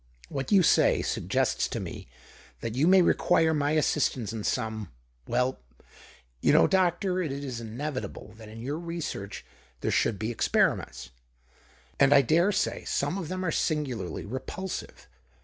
[0.29, 2.07] What you ay suggests to me
[2.61, 4.89] that you may require my ssistance in some—
[5.27, 5.59] well,
[6.41, 9.45] you know, doctor, b is inevitable that in your research
[9.81, 11.11] there hould be experiments,
[11.99, 15.07] and I dare say some f them are singularly repulsive.